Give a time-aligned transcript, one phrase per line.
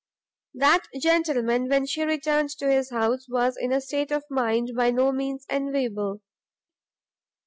[0.55, 4.89] That gentleman, when she returned to his house, was in a state of mind by
[4.89, 6.21] no means enviable.